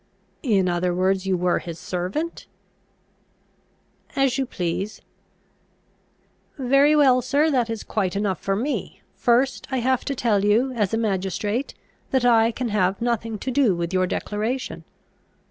[0.41, 2.47] "In other words, you were his servant?"
[4.15, 4.99] "As you please."
[6.57, 9.01] "Very well, sir; that is quite enough for me.
[9.13, 11.75] First, I have to tell you, as a magistrate,
[12.09, 14.85] that I can have nothing to do with your declaration.